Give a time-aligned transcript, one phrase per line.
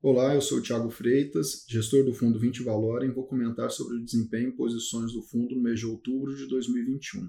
[0.00, 3.96] Olá, eu sou o Thiago Freitas, gestor do fundo 20 Valor, e vou comentar sobre
[3.96, 7.28] o desempenho e posições do fundo no mês de outubro de 2021.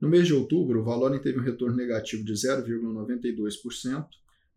[0.00, 4.08] No mês de outubro, o Valorem teve um retorno negativo de 0,92%,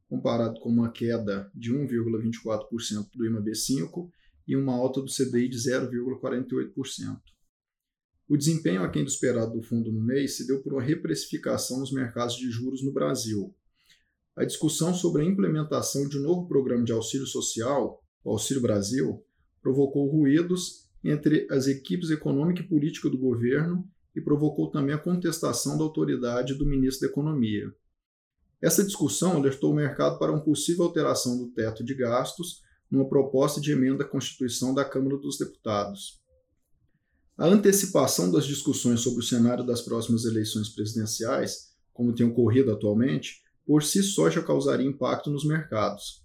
[0.09, 4.09] comparado com uma queda de 1,24% do IMAB5
[4.48, 7.21] e uma alta do CDI de 0,48%.
[8.27, 11.91] O desempenho aquém do esperado do fundo no mês se deu por uma reprecificação nos
[11.91, 13.54] mercados de juros no Brasil,
[14.35, 19.23] a discussão sobre a implementação de um novo programa de auxílio social, o Auxílio Brasil,
[19.62, 25.77] provocou ruídos entre as equipes econômica e política do governo e provocou também a contestação
[25.77, 27.73] da autoridade do ministro da Economia.
[28.62, 33.59] Essa discussão alertou o mercado para uma possível alteração do teto de gastos numa proposta
[33.59, 36.21] de emenda à Constituição da Câmara dos Deputados.
[37.38, 43.41] A antecipação das discussões sobre o cenário das próximas eleições presidenciais, como tem ocorrido atualmente,
[43.65, 46.21] por si só já causaria impacto nos mercados.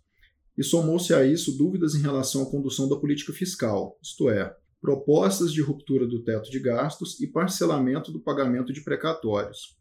[0.56, 5.52] E somou-se a isso dúvidas em relação à condução da política fiscal, isto é, propostas
[5.52, 9.76] de ruptura do teto de gastos e parcelamento do pagamento de precatórios,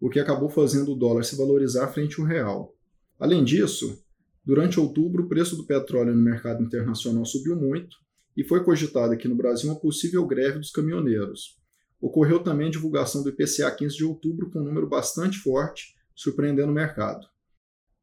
[0.00, 2.74] o que acabou fazendo o dólar se valorizar frente ao real.
[3.18, 4.02] Além disso,
[4.44, 7.98] durante outubro o preço do petróleo no mercado internacional subiu muito
[8.36, 11.60] e foi cogitada aqui no Brasil uma possível greve dos caminhoneiros.
[12.00, 16.70] Ocorreu também a divulgação do IPCA 15 de outubro com um número bastante forte, surpreendendo
[16.70, 17.26] o mercado.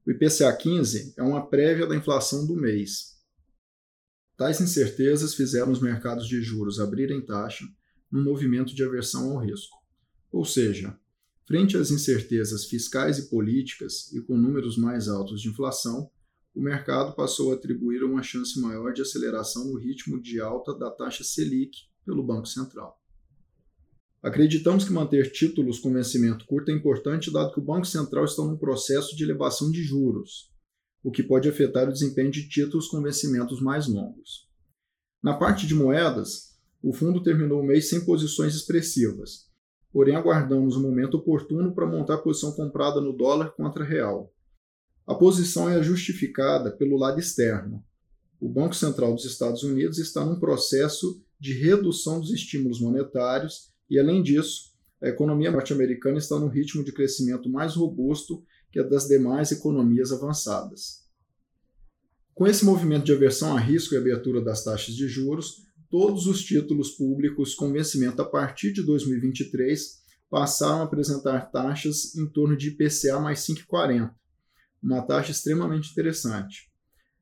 [0.03, 3.15] O IPCA 15 é uma prévia da inflação do mês.
[4.35, 7.63] Tais incertezas fizeram os mercados de juros abrirem taxa
[8.11, 9.77] num movimento de aversão ao risco.
[10.31, 10.99] Ou seja,
[11.47, 16.09] frente às incertezas fiscais e políticas e com números mais altos de inflação,
[16.55, 20.89] o mercado passou a atribuir uma chance maior de aceleração no ritmo de alta da
[20.89, 22.99] taxa Selic pelo Banco Central.
[24.21, 28.43] Acreditamos que manter títulos com vencimento curto é importante, dado que o Banco Central está
[28.43, 30.51] num processo de elevação de juros,
[31.03, 34.50] o que pode afetar o desempenho de títulos com vencimentos mais longos.
[35.22, 39.51] Na parte de moedas, o fundo terminou o mês sem posições expressivas,
[39.91, 44.33] porém aguardamos o momento oportuno para montar a posição comprada no dólar contra real.
[45.06, 47.83] A posição é justificada pelo lado externo.
[48.39, 54.00] O Banco Central dos Estados Unidos está num processo de redução dos estímulos monetários e,
[54.00, 54.72] além disso,
[55.02, 60.12] a economia norte-americana está num ritmo de crescimento mais robusto que a das demais economias
[60.12, 61.06] avançadas.
[62.34, 66.44] Com esse movimento de aversão a risco e abertura das taxas de juros, todos os
[66.44, 72.69] títulos públicos com vencimento a partir de 2023 passaram a apresentar taxas em torno de
[72.69, 74.12] IPCA mais 5,40,
[74.84, 76.72] uma taxa extremamente interessante.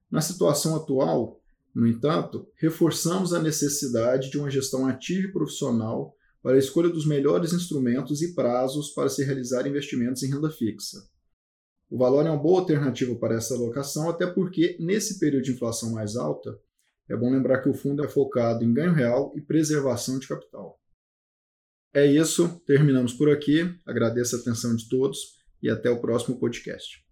[0.09, 1.41] Na situação atual,
[1.73, 7.07] no entanto, reforçamos a necessidade de uma gestão ativa e profissional para a escolha dos
[7.07, 10.99] melhores instrumentos e prazos para se realizar investimentos em renda fixa.
[11.89, 15.91] O valor é uma boa alternativa para essa alocação, até porque, nesse período de inflação
[15.93, 16.55] mais alta,
[17.09, 20.79] é bom lembrar que o fundo é focado em ganho real e preservação de capital.
[21.91, 23.75] É isso, terminamos por aqui.
[23.83, 25.17] Agradeço a atenção de todos
[25.63, 27.04] e até o próximo podcast.